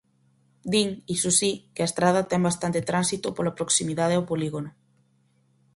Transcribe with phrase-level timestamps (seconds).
[0.71, 4.69] Din, iso si, que a estrada ten bastante tránsito pola proximidade ao polígono.